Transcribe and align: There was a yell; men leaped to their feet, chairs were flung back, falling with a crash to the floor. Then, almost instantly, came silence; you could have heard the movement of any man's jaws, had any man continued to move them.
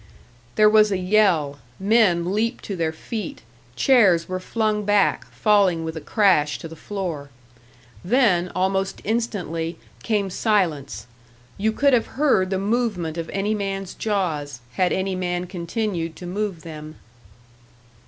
There 0.55 0.67
was 0.67 0.91
a 0.91 0.97
yell; 0.97 1.59
men 1.79 2.33
leaped 2.33 2.63
to 2.63 2.75
their 2.75 2.91
feet, 2.91 3.43
chairs 3.75 4.27
were 4.27 4.39
flung 4.39 4.83
back, 4.83 5.25
falling 5.31 5.83
with 5.83 5.95
a 5.95 6.01
crash 6.01 6.57
to 6.57 6.67
the 6.67 6.75
floor. 6.75 7.29
Then, 8.03 8.51
almost 8.55 9.01
instantly, 9.03 9.77
came 10.01 10.31
silence; 10.31 11.05
you 11.55 11.71
could 11.71 11.93
have 11.93 12.07
heard 12.17 12.49
the 12.49 12.57
movement 12.57 13.15
of 13.15 13.29
any 13.29 13.53
man's 13.53 13.93
jaws, 13.93 14.61
had 14.71 14.91
any 14.91 15.13
man 15.15 15.45
continued 15.45 16.15
to 16.15 16.25
move 16.25 16.63
them. 16.63 16.95